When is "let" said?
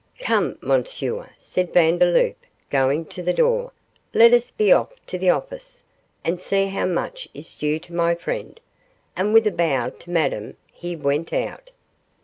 4.15-4.33